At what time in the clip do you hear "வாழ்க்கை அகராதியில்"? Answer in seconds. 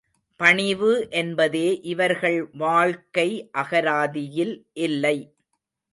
2.55-4.55